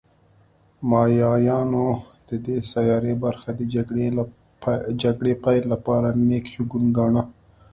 مایایانو 0.89 1.85
د 2.29 2.31
دې 2.45 2.57
سیارې 2.73 3.13
برخې 3.23 3.51
د 3.59 3.61
جګړې 5.03 5.33
پیل 5.43 5.63
لپاره 5.73 6.07
نېک 6.27 6.45
شګون 6.53 6.85
گاڼه 6.97 7.23